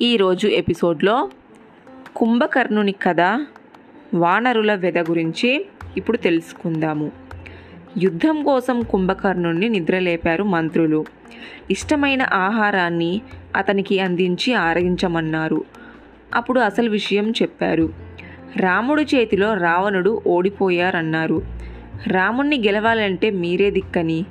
ఈరోజు 0.00 0.48
ఎపిసోడ్లో 0.48 1.30
కుంభకర్ణుని 2.16 2.92
కథ 2.92 3.20
వానరుల 4.14 4.74
వెద 4.74 4.98
గురించి 4.98 5.66
ఇప్పుడు 5.96 6.16
తెలుసుకుందాము. 6.16 7.12
యుద్ధం 7.98 8.42
కోసం 8.42 8.82
కుంభకర్ణుని 8.82 9.68
నిద్రలేపారు 9.68 10.44
మంత్రులు. 10.44 11.04
ఇష్టమైన 11.70 12.22
ఆహారాన్ని 12.22 13.20
అతనికి 13.56 14.00
అందించి 14.00 14.54
ఆరగించమన్నారు. 14.54 15.64
అప్పుడు 16.34 16.60
అసలు 16.60 16.90
విషయం 16.90 17.30
చెప్పారు. 17.30 17.92
రాముడి 18.56 19.02
చేతిలో 19.02 19.54
రావణుడు 19.54 20.22
ఓడిపోయారన్నారు. 20.26 21.42
రాముణ్ణి 22.06 22.58
గెలవాలంటే 22.58 23.30
మీరే 23.30 23.70
దిక్కని 23.70 24.24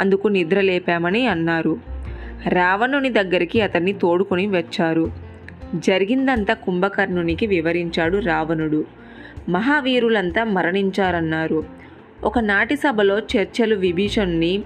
అందుకు 0.00 0.28
నిద్రలేపామని 0.28 1.26
అన్నారు. 1.26 1.95
రావణుని 2.44 3.10
దగ్గరికి 3.10 3.60
అతన్ని 3.60 3.92
తోడుకొని 3.92 4.46
వచ్చారు. 4.46 5.12
జరిగిందంతా 5.74 6.54
కుంభకర్ణునికి 6.54 7.46
వివరించాడు 7.46 8.18
రావణుడు. 8.18 8.84
మహావీరులంతా 9.48 10.44
మరణించారన్నారు. 10.44 11.64
ఒకనాటి 12.24 12.76
సభలో 12.76 13.18
చర్చలు 13.18 13.74
విభీషణుని 13.74 14.62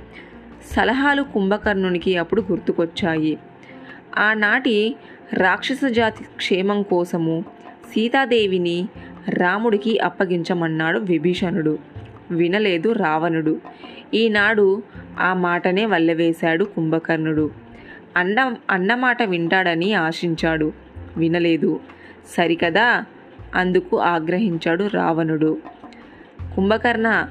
సలహాలు 0.77 1.23
కుంభకర్ణునికి 1.23 2.17
అప్పుడు 2.17 2.41
గుర్తుకొచ్చాయి. 2.41 3.39
ఆనాటి 4.19 4.97
రాక్షస 5.33 5.81
జాతి 5.91 6.25
క్షేమం 6.37 6.83
కోసము 6.83 7.45
సీతాదేవిని 7.95 8.89
రాముడికి 9.29 9.99
అప్పగించమన్నాడు 9.99 10.99
విభీషణుడు. 10.99 11.79
వినలేదు 12.31 12.93
రావణుడు. 12.93 13.61
ఈనాడు 14.15 14.83
ఆ 15.21 15.35
మాటనే 15.35 15.87
వల్లవేశాడు 15.87 16.65
కుంభకర్ణుడు. 16.65 17.51
అన్న 18.17 18.55
అన్నమాట 18.71 19.23
వింటాడని 19.23 19.95
ఆశించాడు. 19.95 20.73
వినలేదు. 21.17 21.81
సరికదా? 22.37 23.05
అందుకు 23.55 23.99
ఆగ్రహించాడు 23.99 24.85
రావణుడు. 24.95 25.59
కుంభకర్ణ 26.57 27.29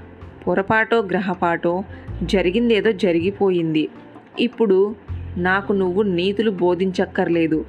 పొరపాటో 0.48 1.00
గ్రహపాటో 1.00 1.84
జరిగిందేదో 2.24 2.92
జరిగిపోయింది. 2.92 3.90
ఇప్పుడు 4.40 4.96
నాకు 5.38 5.74
నువ్వు 5.74 6.02
నీతులు 6.02 6.52
బోధించక్కర్లేదు. 6.52 7.66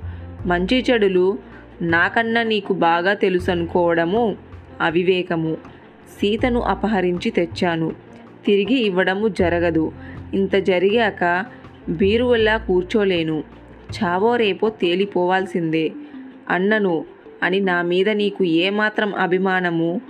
మంచి 0.46 0.84
చెడులు 0.90 1.38
నాకన్నా 1.82 2.42
నీకు 2.42 2.72
బాగా 2.72 3.14
తెలుసు 3.14 3.50
అనుకోవడము 3.50 4.36
అవివేకము. 4.80 5.56
సీతను 6.18 6.60
అపహరించి 6.60 7.30
తెచ్చాను. 7.30 7.92
తిరిగి 8.46 8.74
ఇవ్వడము 8.74 9.28
జరగదు. 9.28 9.92
ఇంత 10.34 10.54
జరిగాక 10.54 11.44
బీరువల్లా 11.88 12.56
కూర్చోలేను. 12.56 13.44
చావో 13.90 14.36
రేపో 14.36 14.68
తేలిపోవాల్సిందే. 14.68 15.92
అన్నను 16.50 17.04
అని 17.42 17.60
నా 17.60 17.82
మీద 17.82 18.08
నీకు 18.08 18.44
ఏమాత్రం 18.44 19.14
అభిమానము 19.14 20.00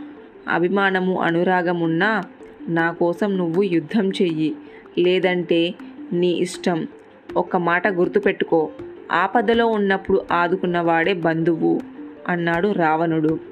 అభిమానము 0.48 1.20
అనురాగమున్నా 1.20 2.23
నా 2.69 2.92
కోసం 2.92 3.37
నువ్వు 3.37 3.62
యుద్ధం 3.62 4.09
చెయ్యి. 4.09 4.57
లేదంటే 4.98 5.75
నీ 6.12 6.29
ఇష్టం. 6.29 6.89
ఒక్క 7.37 7.57
మాట 7.57 7.89
గుర్తుపెట్టుకో. 7.89 8.70
ఆపదలో 9.12 9.67
ఉన్నప్పుడు 9.67 10.25
ఆదుకున్నవాడే 10.33 11.12
బంధువు 11.12 11.81
అన్నాడు 12.29 12.73
రావణుడు. 12.73 13.50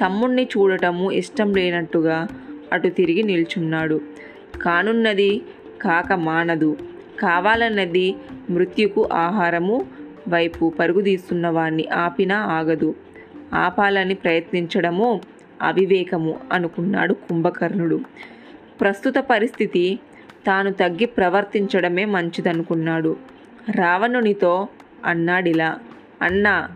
తమ్ముణ్ణి 0.00 0.44
చూడటము 0.44 1.12
ఇష్టం 1.12 1.54
లేనట్టుగా 1.54 2.28
అటు 2.72 2.88
తిరిగి 2.88 3.22
నిల్చున్నాడు. 3.22 4.00
కానున్నది 4.62 5.42
కాక 5.82 6.12
మానదు. 6.12 6.76
కావాలన్నది 7.20 8.14
మృత్యుకు 8.50 9.08
ఆహారము. 9.12 9.86
వైపు 10.28 10.72
పరుగుదీస్తున్న 10.78 11.48
వాణ్ణి 11.48 11.88
ఆపినా 11.88 12.38
ఆగదు. 12.38 12.94
ఆపాలని 13.54 14.14
ప్రయత్నించడము 14.14 15.20
అవివేకము 15.62 16.40
అనుకున్నాడు 16.52 17.14
కుంభకర్ణుడు. 17.14 18.00
ప్రస్తుత 18.80 19.14
పరిస్థితి 19.30 19.98
తాను 20.46 20.72
తగ్గి 20.72 21.06
ప్రవర్తించడమే 21.06 22.04
మంచిదనుకున్నాడు. 22.04 23.16
రావణునితో 23.70 24.68
అన్నాడిలా 25.04 25.78
అన్నా 26.22 26.68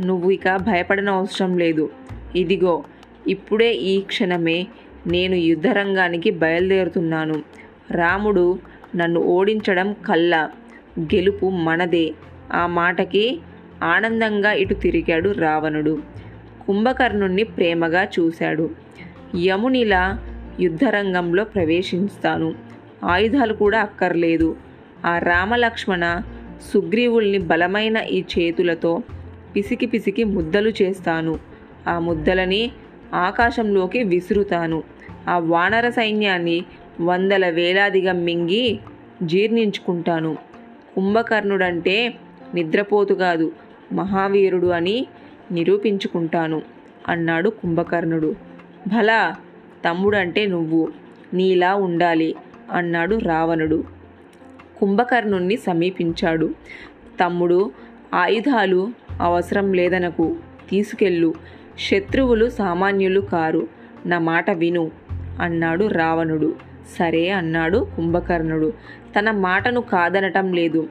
నువ్వు 0.00 0.30
ఇక 0.30 0.56
భయపడనవసరం 0.56 1.58
లేదు. 1.58 1.90
ఇదిగో 2.36 2.84
ఇప్పుడే 3.28 3.74
ఈ 3.74 4.00
క్షణమే 4.00 4.66
నేను 5.06 5.34
యుద్ధరంగానికి 5.34 6.30
బయలుదేరుతున్నాను. 6.30 7.42
రాముడు 7.90 8.58
నన్ను 8.96 9.20
ఓడించడం 9.20 9.92
కల్లా 9.92 10.50
గెలుపు 11.00 11.50
మనదే. 11.50 12.14
ఆ 12.52 12.66
మాటకి 12.66 13.40
ఆనందంగా 13.82 14.52
ఇటు 14.52 14.74
తిరిగాడు 14.74 15.30
రావణుడు. 15.30 15.98
కుంభకర్ణుణ్ణి 16.66 17.44
ప్రేమగా 17.44 18.04
చూశాడు. 18.04 18.70
యమునిలా 19.36 20.18
యుద్ధరంగంలో 20.60 21.44
ప్రవేశిస్తాను. 21.44 22.54
ఆయుధాలు 23.04 23.54
కూడా 23.54 23.80
అక్కర్లేదు. 23.80 24.56
ఆ 25.06 25.18
రామలక్ష్మణ 25.18 26.20
సుగ్రీవుల్ని 26.74 27.38
బలమైన 27.38 27.96
ఈ 27.96 28.24
చేతులతో 28.38 29.02
పిసికి 29.56 29.86
పిసికి 29.86 30.24
ముద్దలు 30.24 30.72
చేస్తాను. 30.82 31.49
ఆ 31.88 31.98
ముద్దలని 31.98 32.70
ఆకాశంలోకి 33.14 34.02
విసురుతాను. 34.02 34.82
ఆ 35.28 35.38
వానర 35.38 35.90
సైన్యాన్ని 35.90 36.64
వందల 37.00 37.48
వేలాదిగా 37.48 38.12
మింగి 38.12 38.78
జీర్ణించుకుంటాను. 39.22 40.36
కుంభకర్ణుడంటే 40.94 42.14
నిద్రపోతు 42.54 43.14
కాదు 43.14 43.52
మహావీరుడు 43.92 44.66
అని 44.66 45.06
నిరూపించుకుంటాను 45.52 46.62
అన్నాడు 47.08 47.50
కుంభకర్ణుడు. 47.50 48.34
భలా 48.86 49.36
తమ్ముడంటే 49.84 50.46
నువ్వు 50.46 50.88
నీలా 51.34 51.74
ఉండాలి 51.74 52.36
అన్నాడు 52.72 53.16
రావణుడు. 53.16 53.84
కుంభకర్ణుణ్ణి 54.80 55.56
సమీపించాడు. 55.56 56.50
తమ్ముడు 57.20 57.70
ఆయుధాలు 58.14 58.88
అవసరం 59.20 59.72
లేదనకు 59.72 60.36
తీసుకెళ్ళు 60.70 61.34
శత్రువులు 61.88 62.48
సామాన్యులు 62.48 63.20
కారు. 63.20 63.68
నా 64.06 64.18
మాట 64.18 64.50
విను 64.50 64.90
అన్నాడు 65.40 65.84
రావణుడు. 65.84 66.54
సరే 66.98 67.28
అన్నాడు 67.28 67.88
కుంభకర్ణుడు. 67.96 68.72
తన 69.18 69.30
మాటను 69.30 69.80
కాదనటం 69.80 70.52
లేదు. 70.52 70.88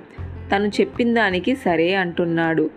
తను 0.52 0.68
చెప్పిన 0.68 1.14
దానికి 1.14 1.56
సరే 1.56 1.94
అంటున్నాడు. 1.94 2.70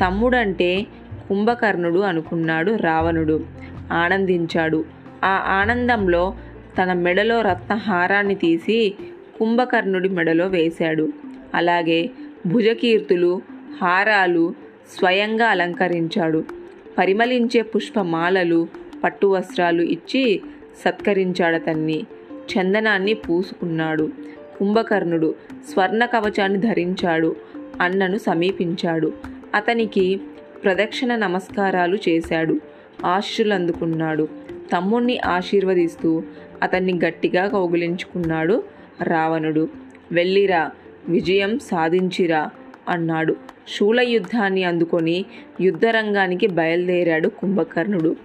తమ్ముడంటే 0.00 0.86
కుంభకర్ణుడు 1.28 1.98
అనుకున్నాడు 1.98 2.74
రావణుడు. 2.74 3.44
ఆనందించాడు. 3.92 4.84
ఆ 5.24 5.44
ఆనందంలో 5.48 6.34
తన 6.82 6.92
మెడలో 6.92 7.40
రత్నహారాన్ని 7.40 8.34
తీసి 8.34 8.94
కుంభకర్ణుడి 9.38 10.08
మెడలో 10.08 10.46
వేశాడు. 10.46 11.08
అలాగే 11.54 12.10
భుజకీర్తులు 12.46 13.42
హారాలు 13.82 14.54
స్వయంగా 14.98 15.46
అలంకరించాడు. 15.46 16.59
పరిమళించే 17.00 17.62
పుష్పమాలలు 17.62 18.68
పట్టు 19.04 19.26
వస్త్రాలు 19.26 19.82
ఇచ్చి 19.82 20.40
సత్కరించాడతన్ని 20.84 22.06
చందనాన్ని 22.34 23.14
పూసుకున్నాడు. 23.14 24.10
కుంభకర్ణుడు 24.58 25.34
స్వర్ణ 25.72 26.04
కవచాన్ని 26.04 26.58
ధరించాడు. 26.58 27.36
అన్నను 27.80 28.18
సమీపించాడు. 28.18 29.12
అతనికి 29.54 30.20
ప్రదక్షిణ 30.64 31.16
నమస్కారాలు 31.16 31.98
చేశాడు. 32.08 32.60
ఆశీస్సులు 33.04 33.54
అందుకున్నాడు. 33.54 34.28
తమ్ముణ్ణి 34.72 35.18
ఆశీర్వదిస్తూ 35.18 36.22
అతన్ని 36.62 37.00
గట్టిగా 37.06 37.46
కౌగిలించుకున్నాడు 37.46 38.62
రావణుడు. 39.02 39.68
వెళ్ళిరా 40.12 40.70
విజయం 41.08 41.58
సాధించిరా 41.58 42.50
అన్నాడు. 42.88 43.36
శూల 43.68 44.00
యుద్ధాన్ని 44.00 44.64
అందుకొని 44.64 45.24
యుద్ధరంగానికి 45.60 46.46
బయలుదేరాడు 46.46 47.28
కుంభకర్ణుడు. 47.28 48.16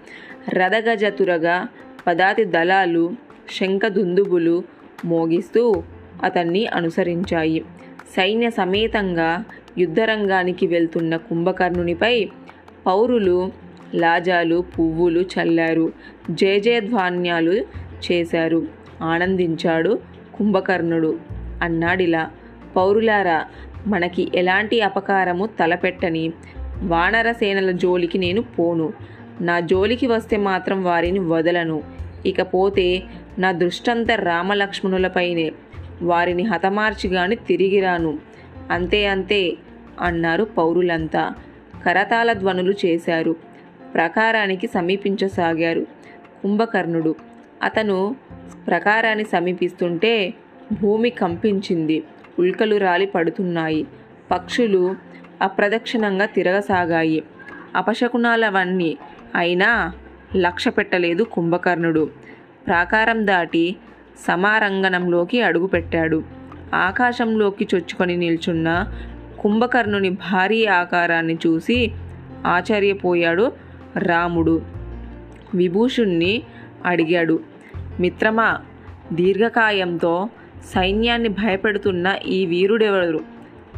రథగజతురగా 0.50 1.68
పదాతి 2.08 2.44
దళాలు 2.44 3.12
శంఖదుందుబులు 3.60 4.64
మోగిస్తూ 5.06 5.84
అతన్ని 6.24 6.68
అనుసరించాయి. 6.68 7.66
సైన్య 8.16 8.50
సమేతంగా 8.50 9.44
యుద్ధరంగానికి 9.78 10.68
వెళ్తున్న 10.68 11.16
కుంభకర్ణునిపై 11.16 12.30
పౌరులు 12.86 13.52
లాజాలు 13.96 14.66
పువ్వులు 14.80 15.22
చల్లారు. 15.22 15.94
జయజయధ్వాన్యాలు 16.32 17.66
చేశారు. 18.12 18.68
ఆనందించాడు 19.02 20.00
కుంభకర్ణుడు. 20.36 21.20
అన్నాడిలా 21.62 22.32
పౌరులారా 22.76 23.46
మనకి 23.88 24.32
ఎలాంటి 24.36 24.82
అపకారము 24.82 25.46
తలపెట్టని 25.46 26.32
వానర 26.84 27.32
సేనల 27.32 27.72
జోలికి 27.72 28.18
నేను 28.18 28.42
పోను. 28.42 28.94
నా 29.42 29.60
జోలికి 29.60 30.08
వస్తే 30.08 30.38
మాత్రం 30.38 30.84
వారిని 30.84 31.20
వదలను. 31.20 31.84
ఇకపోతే 32.26 33.04
నా 33.40 33.52
దృష్టంత 33.52 34.12
రామలక్ష్మణులపైనే 34.12 35.52
వారిని 36.02 36.44
హతమార్చిగాని 36.44 37.36
తిరిగిరాను 37.36 38.06
తిరిగి 38.06 38.12
రాను. 38.12 38.20
అంతే 38.72 39.08
అంతే 39.08 39.58
అన్నారు 40.02 40.44
పౌరులంతా. 40.44 41.34
కరతాళ 41.86 42.34
ధ్వనులు 42.34 42.74
చేశారు. 42.86 43.36
ప్రకారానికి 43.94 44.68
సమీపించసాగారు 44.68 45.86
కుంభకర్ణుడు. 46.44 47.16
అతను 47.64 48.16
ప్రకారాన్ని 48.68 49.24
సమీపిస్తుంటే 49.24 50.34
భూమి 50.82 51.10
కంపించింది. 51.10 52.04
ఉల్కలు 52.40 52.76
రాలి 52.76 53.06
పడుతున్నాయి. 53.06 53.88
పక్షులు 54.32 54.96
అప్రదక్షిణంగా 55.42 56.26
తిరగసాగాయి. 56.26 57.24
అపశకునాలవన్నీ 57.76 58.98
అయినా 59.36 59.94
లక్ష్య 60.36 60.72
పెట్టలేదు 60.72 61.24
కుంభకర్ణుడు. 61.24 62.10
ప్రాకారం 62.68 63.28
దాటి 63.28 63.76
సమారంగణంలోకి 64.28 65.42
అడుగుపెట్టాడు. 65.42 66.24
ఆకాశంలోకి 66.74 67.68
చొచ్చుకొని 67.76 68.18
నిల్చున్న 68.18 68.94
కుంభకర్ణుని 69.40 70.10
భారీ 70.10 70.66
ఆకారాన్ని 70.66 71.38
చూసి 71.48 71.92
ఆశ్చర్యపోయాడు 72.46 73.52
రాముడు. 73.98 74.62
విభూషుణ్ణి 75.56 76.44
అడిగాడు 76.86 77.40
మిత్రమా 78.00 78.60
దీర్ఘకాయంతో 79.14 80.30
సైన్యాన్ని 80.74 81.30
భయపెడుతున్న 81.30 82.16
ఈ 82.28 82.46
వీరుడెవరు? 82.46 83.20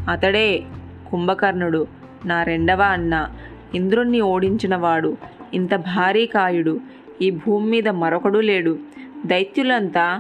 అతడే 0.09 0.63
కుంభకర్ణుడు 1.11 1.87
నా 2.25 2.43
రెండవ 2.43 2.81
అన్న. 2.81 3.29
ఇంద్రుణ్ణి 3.75 4.21
ఓడించినవాడు 4.21 5.17
ఇంత 5.53 5.75
భారీ 5.75 6.25
కాయుడు. 6.25 6.79
ఈ 7.21 7.29
భూమి 7.29 7.67
మీద 7.67 7.87
మరొకడు 7.87 8.39
లేడు. 8.39 8.79
దైత్యులంతా 9.25 10.19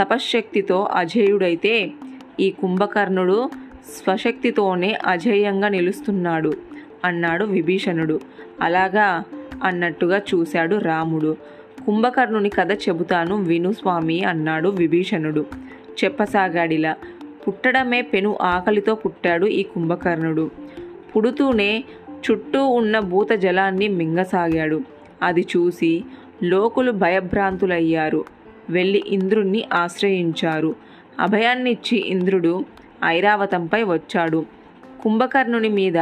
తపశ్శక్తితో 0.00 0.82
అజేయుడైతే 0.84 1.92
ఈ 2.40 2.50
కుంభకర్ణుడు 2.50 3.50
స్వశక్తితోనే 3.84 4.98
అజేయంగా 5.06 5.68
నిలుస్తున్నాడు 5.68 6.52
అన్నాడు 7.04 7.44
విభీషణుడు. 7.44 8.20
అలాగా 8.60 9.22
అన్నట్టుగా 9.62 10.18
చూశాడు 10.18 10.76
రాముడు. 10.76 11.36
కుంభకర్ణుని 11.86 12.48
కథ 12.48 12.72
చెబుతాను 12.72 13.36
విను 13.36 13.72
స్వామి 13.72 14.24
అన్నాడు 14.24 14.68
విభీషణుడు. 14.68 15.67
చెప్పసాగాడిలా. 16.04 16.96
పుట్టడమే 17.48 18.02
పెను 18.02 18.38
ఆకలితో 18.42 18.94
పుట్టాడు 18.94 19.46
ఈ 19.46 19.62
కుంభకర్ణుడు. 19.62 20.50
పుడుతూనే 21.16 21.84
చుట్టూ 22.30 22.66
ఉన్న 22.66 22.98
భూత 22.98 23.30
జలాన్ని 23.30 23.88
మింగసాగాడు. 23.88 24.80
అది 25.22 25.40
చూసి 25.40 26.04
లోకులు 26.44 26.92
భయభ్రాంతులయ్యారు. 26.92 28.24
వెళ్ళి 28.70 29.04
ఇంద్రుణ్ణి 29.06 29.64
ఆశ్రయించారు. 29.72 30.74
అభయాన్నిచ్చి 31.20 31.98
ఇంద్రుడు 31.98 32.64
ఐరావతంపై 33.04 33.82
వచ్చాడు. 33.82 34.44
కుంభకర్ణుని 35.02 35.68
మీద 35.68 35.98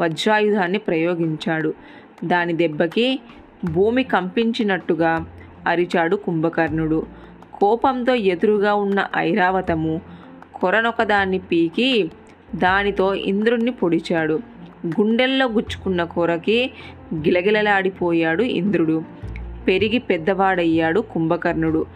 వజ్రాయుధాన్ని 0.00 0.78
ప్రయోగించాడు. 0.78 1.74
దాని 2.24 2.52
దెబ్బకి 2.52 3.20
భూమి 3.64 4.04
కంపించినట్టుగా 4.04 5.26
అరిచాడు 5.66 6.16
కుంభకర్ణుడు. 6.16 7.06
కోపంతో 7.58 8.14
ఎదురుగా 8.14 8.74
ఉన్న 8.74 9.06
ఐరావతము 9.16 10.00
కొరనొకదాన్ని 10.54 11.38
పీకి 11.38 12.10
దానితో 12.54 13.14
ఇంద్రుణ్ణి 13.14 13.70
పొడిచాడు. 13.70 14.40
గుండెల్లో 14.86 15.46
గుచ్చుకున్న 15.46 16.04
కొరకి 16.04 16.70
గిలగిలలాడిపోయాడు 17.14 18.42
ఇంద్రుడు. 18.42 19.02
పెరిగి 19.68 19.98
పెద్దవాడయ్యాడు 19.98 21.00
కుంభకర్ణుడు. 21.00 21.86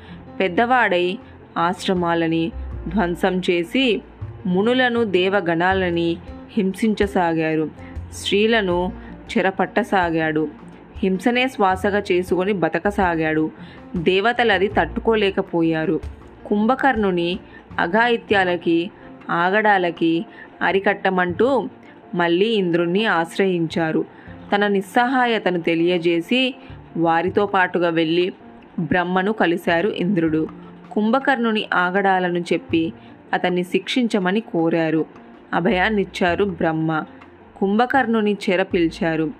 పెద్దవాడై 0.41 1.19
ఆశ్రమాలని 1.59 2.53
ధ్వంసం 2.89 3.43
చేసి 3.51 4.03
మునులను 4.47 5.05
దేవగణాలని 5.05 6.17
హింసించసాగారు. 6.51 7.71
స్త్రీలను 8.13 8.93
చెరపట్టసాగాడు. 9.33 10.49
హింసనే 11.03 11.49
శ్వాసగా 11.49 12.03
చేసుకొని 12.13 12.53
బతకసాగాడు. 12.53 13.51
దేవతలది 13.97 14.69
తట్టుకోలేకపోయారు. 14.69 16.01
కుంభకర్ణుని 16.47 17.39
అఘాయిత్యాలకి 17.79 18.91
ఆగడాలకి 19.31 20.27
అరికట్టమంటూ 20.63 21.69
మళ్ళీ 22.15 22.47
ఇంద్రుణ్ణి 22.47 23.05
ఆశ్రయించారు. 23.05 24.05
తన 24.55 24.67
నిస్సహాయతను 24.67 25.61
తెలియజేసి 25.61 26.55
వారితో 26.97 27.47
పాటుగా 27.47 27.89
వెళ్ళి 27.89 28.33
బ్రహ్మను 28.81 29.33
కలిశారు 29.33 29.89
ఇంద్రుడు. 29.89 30.49
కుంభకర్ణుని 30.93 31.69
ఆగడాలను 31.75 32.39
చెప్పి 32.39 32.93
అతన్ని 33.33 33.63
శిక్షించమని 33.63 34.41
కోరారు. 34.41 35.07
అభయాన్నిచ్చారు 35.55 36.45
బ్రహ్మ. 36.45 37.05
కుంభకర్ణుని 37.57 38.37
చెర 38.51 38.63
పిలిచారు. 38.63 39.31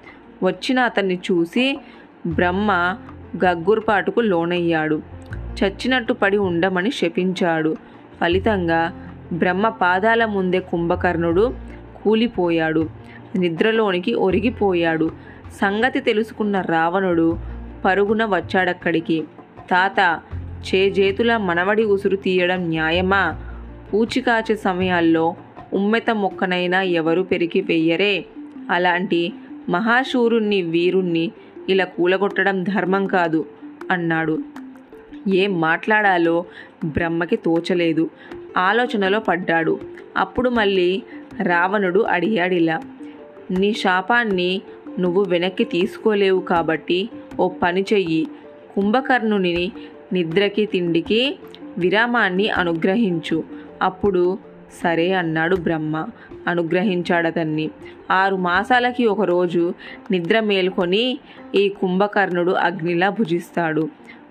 వచ్చిన 0.43 0.81
అతన్ని 0.81 1.15
చూసి 1.15 1.81
బ్రహ్మ 2.27 2.97
గగ్గుర్పాటుకు 3.45 4.21
లోనయ్యాడు. 4.21 5.03
చచ్చినట్టు 5.31 6.13
పడి 6.13 6.37
ఉండమని 6.37 6.91
శపించాడు. 6.91 7.77
ఫలితంగా 8.21 9.11
బ్రహ్మ 9.33 9.69
పాదాల 9.69 10.25
ముందే 10.25 10.61
కుంభకర్ణుడు 10.61 11.55
కూలిపోయాడు. 12.05 12.89
నిద్రలోనికి 13.37 14.15
ఒరిగిపోయాడు. 14.15 15.11
సంగతి 15.61 16.01
తెలుసుకున్న 16.01 16.61
రావణుడు 16.61 17.39
పరుగున 17.85 18.25
వచ్చాడక్కడికి. 18.25 19.25
తాత 19.71 20.21
చేజేతుల 20.75 21.37
మనవడి 21.37 21.85
ఉసురు 21.85 22.17
తీయడం 22.17 22.57
న్యాయమా? 22.57 23.41
పూచికాచే 23.95 24.57
సమయాల్లో 24.57 25.37
ఉమ్మెత 25.73 26.11
మొక్కనైనా 26.11 26.83
ఎవరు 26.83 27.23
పెరిగి 27.23 27.61
వెయ్యరే? 27.61 28.25
అలాంటి 28.71 29.33
మహాశూరుణ్ణి 29.69 30.63
వీరుణ్ణి 30.63 31.33
ఇలా 31.69 31.85
కూలగొట్టడం 31.85 32.63
ధర్మం 32.63 33.07
కాదు 33.07 33.47
అన్నాడు. 33.91 34.39
ఏం 35.29 35.61
మాట్లాడాలో 35.61 36.45
బ్రహ్మకి 36.85 37.37
తోచలేదు. 37.37 38.11
ఆలోచనలో 38.57 39.21
పడ్డాడు. 39.21 39.81
అప్పుడు 40.17 40.51
మళ్ళీ 40.51 41.03
రావణుడు 41.43 42.01
అడిగాడిలా 42.01 42.81
నీ 43.51 43.73
శాపాన్ని 43.73 44.63
నువ్వు 45.01 45.25
వెనక్కి 45.25 45.65
తీసుకోలేవు 45.65 46.41
కాబట్టి 46.41 47.09
ఓ 47.41 47.49
పని 47.49 47.85
చెయ్యి. 47.93 48.29
కుంభకర్ణుని 48.75 49.73
నిద్రకి 50.13 50.67
తిండికి 50.67 51.39
విరామాన్ని 51.79 52.49
అనుగ్రహించు. 52.51 53.45
అప్పుడు 53.83 54.39
సరే 54.83 55.13
అన్నాడు 55.13 55.57
బ్రహ్మ. 55.57 56.07
అనుగ్రహించాడతన్ని. 56.47 57.71
ఆరు 58.11 58.37
మాసాలకి 58.37 59.07
ఒకరోజు 59.07 59.75
నిద్ర 60.11 60.41
మేల్కొని 60.41 61.19
ఈ 61.55 61.69
కుంభకర్ణుడు 61.69 62.53
అగ్నిలా 62.53 63.09
భుజిస్తాడు. 63.09 63.89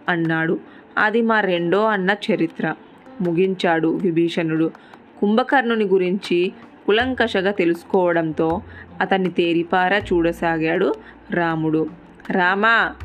అన్నాడు 0.09 0.59
అది 0.97 1.21
మా 1.21 1.41
రెండో 1.41 1.85
అన్న 1.85 2.15
చరిత్ర. 2.31 2.75
ముగించాడు 3.21 3.87
విభీషణుడు. 3.87 4.71
కుంభకర్ణుని 5.19 5.85
గురించి 5.85 6.51
కులంకషగా 6.85 7.51
తెలుసుకోవడంతో 7.51 8.61
అతన్ని 9.01 9.29
తేరిపారా 9.29 9.97
చూడసాగాడు 9.97 10.93
రాముడు. 11.31 11.89
రామా 12.31 12.95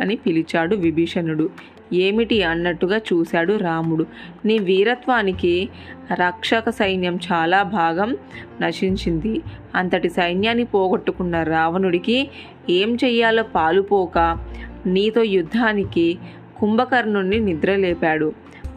అని 0.00 0.16
పిలిచాడు 0.16 0.76
విభీషణుడు. 0.76 1.50
ఏమిటి 1.92 2.42
అన్నట్టుగా 2.42 2.96
చూశాడు 2.96 3.56
రాముడు. 3.56 4.06
నీ 4.44 4.58
వీరత్వానికి 4.58 5.68
రక్షక 6.12 6.70
సైన్యం 6.70 7.18
చాలా 7.32 7.62
భాగం 7.62 8.16
నశించింది. 8.60 9.40
అంతటి 9.74 10.08
సైన్యాన్ని 10.08 10.64
పోగొట్టుకున్న 10.64 11.42
రావణుడికి 11.42 12.30
ఏం 12.70 12.96
చెయ్యాలో 13.04 13.42
పాలుపోక 13.42 14.38
నీతో 14.86 15.22
యుద్ధానికి 15.22 16.18
కుంభకర్ణుణ్ణి 16.58 17.40
నిద్రలేపాడు 17.40 18.32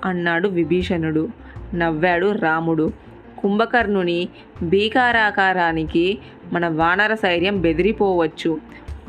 అన్నాడు 0.06 0.48
విభీషణుడు. 0.48 1.30
నవ్వాడు 1.76 2.32
రాముడు. 2.32 2.92
కుంభకర్ణుని 3.40 4.30
భీకారాకారానికి 4.64 6.18
మన 6.54 6.68
వానర 6.68 7.14
సైన్యం 7.14 7.62
బెదిరిపోవచ్చు. 7.62 8.58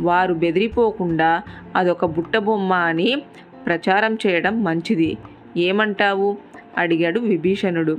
వారు 0.01 0.35
బెదిరిపోకుండా 0.35 1.43
అదొక 1.77 2.05
బుట్టబొమ్మ 2.05 2.73
అని 2.73 3.23
ప్రచారం 3.67 4.19
చేయడం 4.27 4.65
మంచిది. 4.65 5.17
ఏమంటావు? 5.57 6.37
అడిగాడు 6.79 7.21
విభీషణుడు. 7.21 7.97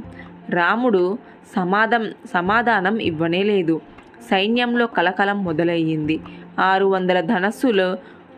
రాముడు 0.50 1.18
సమాధం 1.56 2.12
సమాధానం 2.34 2.98
ఇవ్వనే 2.98 3.44
లేదు. 3.44 3.82
సైన్యంలో 4.30 4.88
కలకలం 4.88 5.44
మొదలయ్యింది. 5.44 6.20
ఆరు 6.60 6.86
వందల 6.86 7.20
ధనస్సుల 7.20 7.98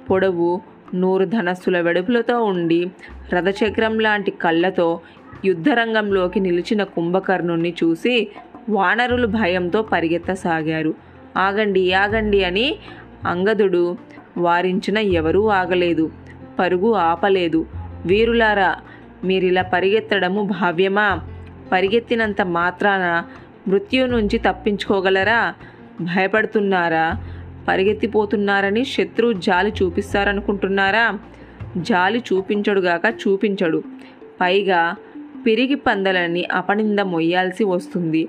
పొడవు 0.09 0.61
నూరు 0.95 1.25
ధనస్సుల 1.25 1.81
వెడుపులతో 1.81 2.43
ఉండి 2.43 2.91
రథచక్రం 3.33 3.99
లాంటి 3.99 4.31
కళ్ళతో 4.31 4.99
యుద్ధరంగంలోకి 5.45 6.39
నిలిచిన 6.39 6.83
కుంభకర్ణుణ్ణి 6.83 7.73
చూసి 7.83 8.31
వానరులు 8.69 9.27
భయంతో 9.27 9.81
పరిగెత్తసాగారు. 9.81 10.93
ఆగండి 11.37 11.93
ఆగండి 11.93 12.43
అని 12.43 12.75
అంగదుడు 13.27 13.97
వారించిన 14.37 14.97
ఎవరూ 14.97 15.47
ఆగలేదు. 15.47 16.11
పరుగు 16.61 16.93
ఆపలేదు. 16.93 17.65
వీరులారా 18.05 18.75
మీరిలా 19.23 19.61
పరిగెత్తడము 19.61 20.41
భావ్యమా? 20.43 21.21
పరిగెత్తినంత 21.71 22.41
మాత్రాన 22.41 23.23
మృత్యు 23.67 24.05
నుంచి 24.05 24.37
తప్పించుకోగలరా? 24.37 25.53
భయపడుతున్నారా? 26.01 27.05
పరిగెత్తిపోతున్నారని 27.67 28.85
శత్రువు 28.85 29.33
జాలి 29.33 29.73
చూపిస్తారనుకుంటున్నారా? 29.83 31.19
జాలి 31.77 32.23
చూపించడుగాక 32.33 33.01
చూపించడు. 33.05 33.83
పైగా 34.41 34.95
పిరిగి 35.45 35.75
పందలని 35.75 36.45
అపనింద 36.45 36.99
మొయ్యాల్సి 36.99 37.63
వస్తుంది. 37.63 38.27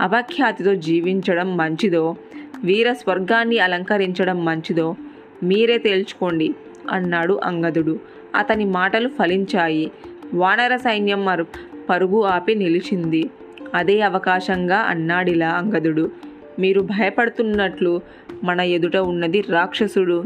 అపఖ్యాతితో 0.00 0.74
జీవించడం 0.74 1.56
మంచిదో 1.56 2.16
వీర 2.64 2.92
స్వర్గాన్ని 2.92 3.58
అలంకరించడం 3.58 4.44
మంచిదో 4.44 4.96
మీరే 5.42 5.78
తేల్చుకోండి. 5.78 6.54
అన్నాడు 6.90 7.40
అంగదుడు. 7.44 8.00
అతని 8.34 8.64
మాటలు 8.64 9.08
ఫలించాయి. 9.08 9.90
వానర 10.34 10.76
సైన్యం 10.76 11.24
మరు 11.24 11.46
పరుగు 11.90 12.24
ఆపి 12.24 12.54
నిలిచింది. 12.54 13.30
అదే 13.74 14.00
అవకాశంగా 14.00 14.76
అన్నాడిలా 14.76 15.48
అంగదుడు. 15.48 16.10
మీరు 16.58 16.80
భయపడుతున్నట్లు 16.80 18.00
మన 18.44 18.60
ఎదుట 18.60 18.96
ఉన్నది 18.96 19.40
రాక్షసుడు. 19.40 20.24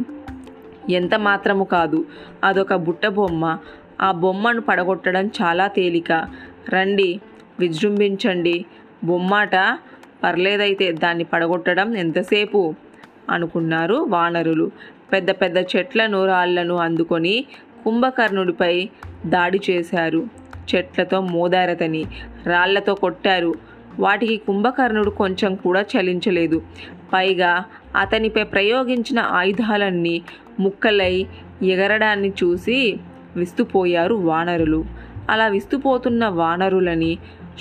ఎంత 0.91 1.15
మాత్రము 1.15 1.65
కాదు 1.65 2.05
అదొక 2.45 2.75
బుట్ట 2.75 3.07
బొమ్మ. 3.07 3.59
ఆ 4.01 4.13
బొమ్మను 4.13 4.61
పడగొట్టడం 4.61 5.27
చాలా 5.27 5.67
తేలిక. 5.67 6.29
రండి 6.69 7.21
విజృంభించండి. 7.61 8.65
బొమ్మాట 9.05 9.79
పర్లేదైతే 10.25 10.93
దాన్ని 10.93 11.25
పడగొట్టడం 11.25 11.97
ఎంతసేపు? 11.97 12.75
అనుకున్నారు 13.31 13.95
వానరులు. 13.95 14.71
పెద్ద 15.15 15.31
పెద్ద 15.31 15.59
చెట్లను 15.73 16.21
రాళ్ళను 16.27 16.77
అందుకొని 16.87 17.35
కుంభకర్ణుడిపై 17.85 18.75
దాడి 19.27 19.61
చేశారు. 19.71 20.23
చెట్లతో 20.71 21.21
మోదారతని 21.21 22.03
రాళ్ళతో 22.47 22.95
కొట్టారు. 22.95 23.53
వాటికి 23.99 24.37
కుంభకర్ణుడు 24.37 25.11
కొంచెం 25.11 25.55
కూడా 25.55 25.83
చలించలేదు. 25.93 26.59
పైగా 27.13 27.53
అతనిపై 27.97 28.43
ప్రయోగించిన 28.43 29.19
ఆయుధాలన్నీ 29.19 30.17
ముక్కలై 30.61 31.27
ఎగరడాన్ని 31.63 32.31
చూసి 32.43 32.79
విస్తుపోయారు 33.37 34.15
వానరులు. 34.29 34.81
అలా 35.31 35.47
విస్తుపోతున్న 35.47 36.25
వానరులని 36.41 37.13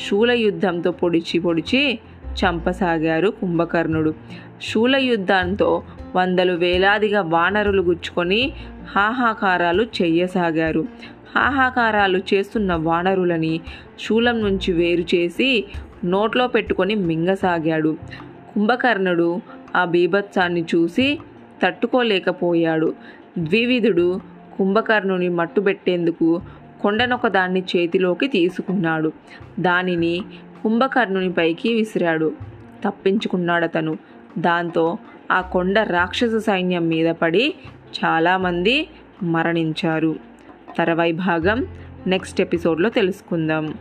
శూలయుద్ధంతో 0.05 0.91
పొడిచి 0.91 1.37
పొడిచి 1.39 1.99
చంపసాగారు 2.33 3.29
కుంభకర్ణుడు. 3.29 4.13
శూల 4.61 4.95
యుద్ధంతో 4.95 5.83
వందలు 6.15 6.53
వేలాదిగా 6.53 7.21
వానరులు 7.21 7.81
గుచ్చుకొని 7.81 8.51
హాహాకారాలు 8.95 9.83
చెయ్యసాగారు 9.83 10.87
హాహాకారాలు 11.35 12.21
చేస్తున్న 12.33 12.73
వానరులని 12.73 13.61
శూలం 13.99 14.41
నుంచి 14.41 14.73
వేరు 14.73 15.15
చేసి 15.15 15.65
నోట్లో 16.05 16.47
పెట్టుకొని 16.47 16.95
మింగసాగాడు. 16.95 17.97
కుంభకర్ణుడు 18.55 19.41
ఆ 19.75 19.85
బీభత్సాన్ని 19.85 20.65
చూసి 20.75 21.19
తట్టుకోలేకపోయాడు. 21.63 22.93
ద్వివిధుడు 23.37 24.19
కుంభకర్ణుని 24.57 25.29
మట్టుబెట్టేందుకు 25.29 26.41
కొండనొకదాన్ని 26.81 27.63
చేతిలోకి 27.75 28.27
తీసుకున్నాడు. 28.27 29.11
దానిని 29.59 30.21
కుంభకర్ణుని 30.63 31.33
పైకి 31.33 31.73
విసిరాడు. 31.73 32.33
తప్పించుకున్నాడతను. 32.85 33.97
దాంతో 34.37 34.97
ఆ 35.31 35.41
కొండ 35.41 35.79
రాక్షస 35.79 36.35
సైన్యం 36.35 36.87
మీద 36.87 37.15
పడి 37.15 37.55
చాలామంది 38.05 38.87
మరణించారు. 39.23 40.15
తర్వాయి 40.77 41.11
భాగం 41.11 41.67
నెక్స్ట్ 42.07 42.41
ఎపిసోడ్లో 42.41 42.89
తెలుసుకుందాం. 42.89 43.73